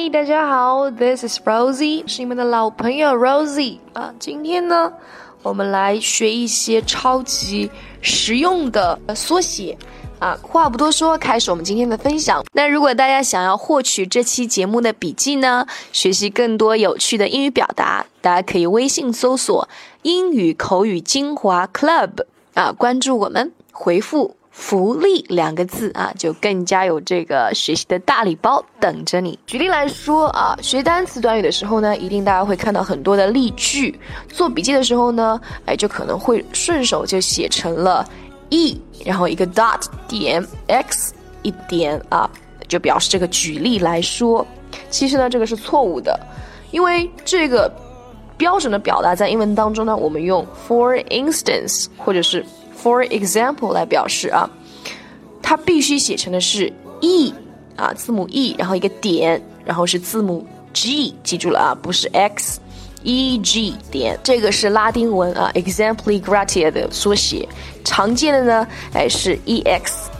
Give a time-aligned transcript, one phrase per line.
[0.00, 4.14] 嗨，大家好，This is Rosie，是你们的老朋友 Rosie 啊。
[4.20, 4.92] 今天呢，
[5.42, 7.68] 我们来学一些超级
[8.00, 9.76] 实用的缩写
[10.20, 10.38] 啊。
[10.40, 12.44] 话不多说，开始我们今天的分享。
[12.52, 19.68] 那如果大家想要获取这期节目的笔记呢，学习更多有趣的英语表达，大家可以微信搜索
[20.02, 22.24] “英语口语精华 Club”
[22.54, 24.36] 啊，关注我们，回复。
[24.60, 29.38] 福利两个字啊，就更加有这个学习的大礼包等着你。
[29.46, 33.98] 举例来说啊，学单词短语的时候呢，一定大家会看到很多的例句。
[34.28, 38.04] 做笔记的时候呢，哎，就可能会顺手就写成了
[38.50, 42.28] e，然后一个 dot 点 x 一点啊，
[42.66, 44.44] 就表示这个举例来说。
[44.90, 46.18] 其实呢，这个是错误的，
[46.72, 47.72] 因为这个
[48.36, 52.44] 标准的表达在英文当中呢，我们用 for instance 或者是。
[52.80, 54.48] For example，来表示啊，
[55.48, 57.32] 它必须写成的是 e
[57.74, 67.48] 啊，字母 e，然后一个点，然后是字母 g，记住了啊，不是 x，e g 点，这个是拉丁文啊，exempli gratia 的缩写，
[67.82, 70.10] 常见的呢，哎是 e x，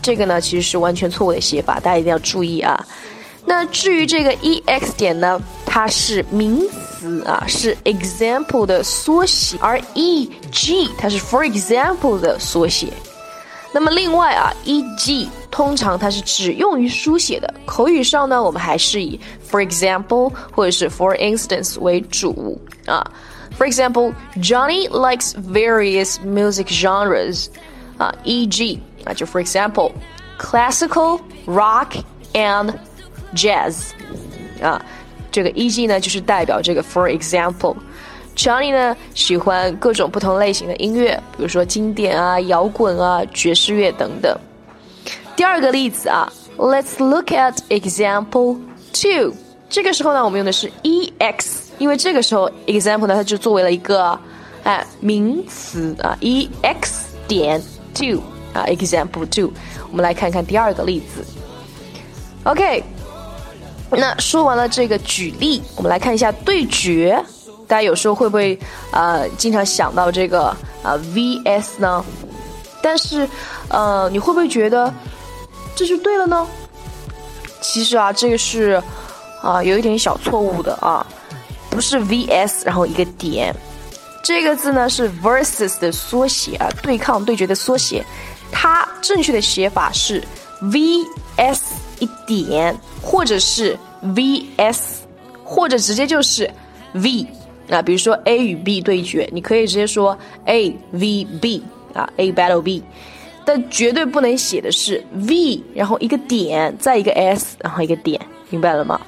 [0.00, 2.86] 这个呢其实是完全错误的写法，大家一定要注意啊。
[3.44, 6.62] 那至于这个 e x 点呢，它是名。
[7.00, 12.92] 词啊是 example 的缩写，而 e g 它是 for example 的缩写。
[13.71, 19.19] 那么另外啊，e g 通常它是只用于书写的，口语上呢，我们还是以
[19.49, 23.05] for example 或者是 for instance 为主啊。
[23.57, 27.47] For example, Johnny likes various music genres
[27.97, 28.79] 啊，e.g.
[29.05, 29.91] 啊就 for example,
[30.37, 32.01] classical, rock
[32.33, 32.73] and
[33.33, 33.91] jazz
[34.61, 34.81] 啊。
[35.31, 37.75] 这个 e.g 呢，就是代表这个 for example。
[38.36, 44.34] Johnny 呢喜欢各种不同类型的音乐，比如说经典啊、摇滚啊、爵士乐等等。
[45.36, 48.58] 第二个例子啊，Let's look at example
[48.92, 49.34] two。
[49.68, 54.18] 这个时候呢，我们用的是 e.x，因为这个时候 example 呢，它就作为了一个
[54.64, 57.62] 哎名词啊，e.x 点
[57.94, 58.20] two
[58.52, 59.52] 啊，example two。
[59.90, 61.24] 我们来看看第二个例子。
[62.44, 62.82] OK。
[63.92, 67.20] 那说完了这个举例，我们来看一下对决。
[67.70, 68.58] 大家有时候会不会
[68.90, 70.46] 呃经常想到这个
[70.82, 72.04] 啊 vs 呢？
[72.82, 73.28] 但是
[73.68, 74.92] 呃你会不会觉得
[75.76, 76.44] 这就对了呢？
[77.60, 78.82] 其实啊这个是
[79.40, 81.06] 啊有一点小错误的啊，
[81.70, 83.54] 不是 vs 然后一个点，
[84.24, 88.04] 这个字呢是 versus 的缩写啊，对抗对决的缩写，
[88.50, 90.20] 它正确的写法是
[90.62, 91.60] vs。
[92.00, 94.78] 一点，或者是 vs，
[95.44, 96.50] 或者直接就是
[96.94, 97.26] v
[97.70, 101.62] 啊，比如说 A 与 B 对决，你可以直接说 A v B
[101.94, 102.82] 啊，A battle B，
[103.44, 109.00] 但绝对不能写的是 v，然后一个点，再一个 s，然后一个点，明白了吗？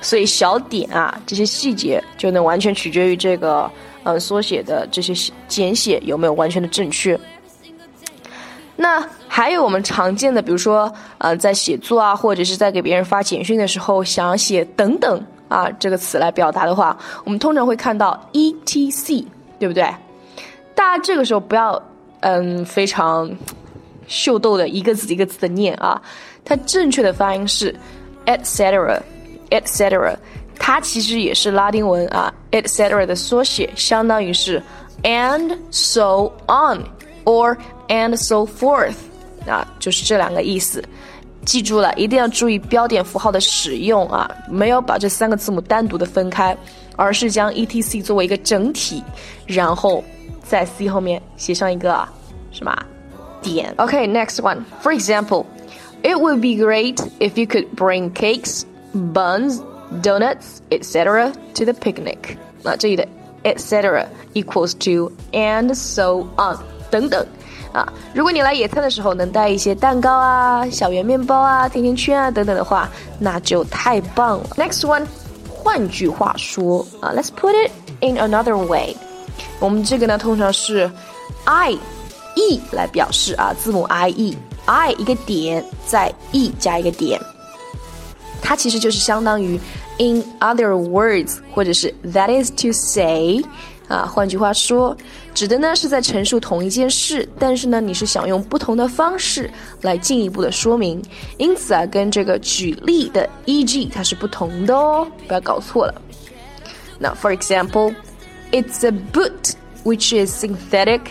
[0.00, 3.70] 所以小点啊，这些细节就能完全取决于这个
[4.02, 5.14] 呃缩写的这些
[5.46, 7.18] 简写有没有完全的正确。
[8.74, 19.26] 那还有我们常见的，比如说，呃，在写作啊，或者是在给别人发简讯的时候，想写“等等”啊这个词来表达的话，我们通常会看到 e t c，
[19.58, 19.84] 对不对？
[20.74, 21.80] 大家这个时候不要，
[22.20, 23.30] 嗯，非常
[24.06, 26.00] 秀逗的一个字一个字的念啊，
[26.44, 27.68] 它正确的发音是
[28.24, 29.02] E T C R
[29.50, 30.18] E T C R E，
[30.58, 34.62] 它其实也是拉丁文啊 E T C R E 的缩写，相当于是
[35.02, 36.82] and so on
[37.24, 37.56] or。
[37.88, 38.94] and so forth，
[39.46, 40.82] 啊，就是这两个意思。
[41.45, 46.55] 记住了，一定要注意标点符号的使用啊，没有把这三个字母单独的分开，
[46.95, 49.01] 而是将 e t c 作为一个整体，
[49.45, 50.03] 然后
[50.43, 52.05] 在 c 后面写上一个
[52.51, 52.75] 什么
[53.41, 53.73] 点。
[53.77, 54.59] OK，next one.
[54.83, 55.45] For example,
[56.03, 58.63] it would be great if you could bring cakes,
[58.93, 59.61] buns,
[60.01, 61.31] donuts, etc.
[61.53, 62.37] to the picnic.
[62.61, 63.07] 那这里的
[63.43, 64.05] etc.
[64.33, 66.57] equals to and so on
[66.92, 67.26] 等等。
[67.72, 72.86] 啊，如果你来野餐的时候能带一些蛋糕啊、小圆面包啊、甜甜圈啊等等的话，
[73.18, 74.46] 那就太棒了。
[74.58, 75.06] Next one，
[75.48, 77.70] 换句话说啊，Let's put it
[78.02, 78.94] in another way。
[79.58, 80.90] 我们这个呢，通常是
[81.44, 81.72] i
[82.34, 84.36] e 来表示啊，字母 i e
[84.66, 87.18] i 一个点，在 e 加一个点，
[88.42, 89.58] 它其实就是相当于
[89.98, 93.42] in other words，或者是 that is to say。
[93.88, 94.96] 啊，换句话说，
[95.33, 99.49] 指的呢是在陈述同一件事，但是呢你是想用不同的方式
[99.81, 101.01] 来进一步的说明，
[101.37, 103.85] 因此啊跟这个举例的 e.g.
[103.93, 106.01] 它是不同的哦，不要搞错了。
[106.99, 107.93] 那 for example,
[108.51, 111.01] it's a boot which is synthetic.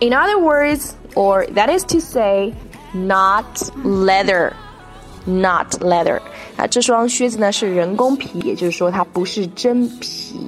[0.00, 2.52] In other words, or that is to say,
[2.92, 3.44] not
[3.84, 4.52] leather,
[5.24, 6.20] not leather.
[6.56, 10.40] 啊，这双靴子呢是人工皮，也就是说它不是真皮，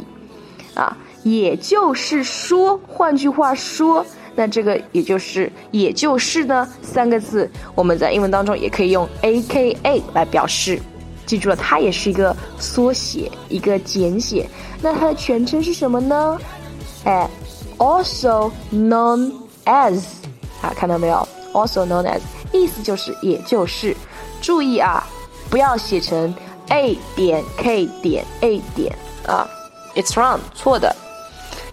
[0.75, 4.06] 啊，也就是说，换句话说，
[4.36, 10.80] 那这个也就是也就是呢三个字，我们在英文当中也可以用 A K A 来表示。
[11.25, 14.48] 记住了，它也是一个缩写，一个简写。
[14.80, 16.39] 那它的全称是什么呢？
[17.04, 17.27] 哎
[17.80, 19.31] ，also known
[19.66, 20.04] as，
[20.62, 22.19] 啊，看到没有？also known as，
[22.51, 23.98] 意思就是也就是。
[24.39, 25.04] 注意啊，
[25.50, 26.31] 不要写成
[26.68, 28.95] a 点 k 点 a 点
[29.25, 29.50] 啊
[29.94, 30.94] ，it's wrong，错的。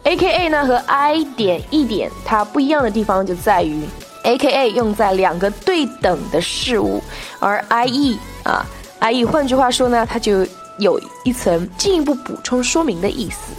[0.03, 3.83] a k a 呢和 i 点 e 点它不一样的地方就在于，
[4.23, 7.01] a k a 用在两个对等的事物，
[7.39, 8.65] 而 i e 啊。
[8.99, 9.23] i.e.
[9.23, 10.43] 换句话说呢，它就
[10.79, 13.53] 有一层进一步补充说明的意思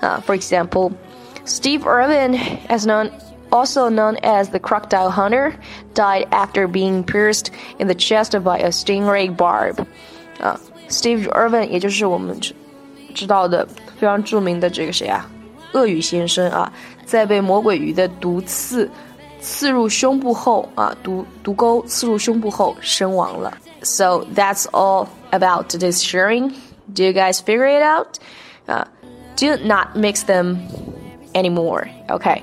[0.00, 0.20] 啊。
[0.26, 0.90] For example,
[1.46, 3.10] Steve Irwin, as known
[3.50, 5.52] also known as the crocodile hunter,
[5.94, 9.76] died after being pierced in the chest by a stingray barb.
[10.40, 10.58] 啊，
[10.88, 12.52] Steve Irwin 也就是我们知
[13.14, 13.68] 知道的
[13.98, 15.28] 非常着名的这个谁啊，
[15.72, 16.72] 鳄鱼先生啊，
[17.04, 18.90] 在被魔鬼鱼的毒刺
[19.40, 23.56] 刺入胸部后啊，毒毒钩刺入胸部后身亡了。
[23.82, 26.52] so that's all about today's sharing.
[26.92, 28.18] Do you guys figure it out?
[28.66, 28.84] Uh,
[29.36, 30.58] do not mix them
[31.34, 31.88] anymore.
[32.08, 32.42] Okay,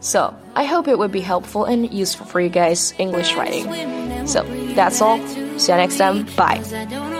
[0.00, 4.26] So I hope it would be helpful and useful for you guys English writing.
[4.26, 4.44] So
[4.74, 5.18] that's all.
[5.58, 6.26] See you next time.
[6.36, 7.13] Bye.